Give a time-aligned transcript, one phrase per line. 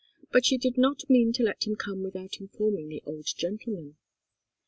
[0.31, 3.97] But she did not mean to let him come without informing the old gentleman.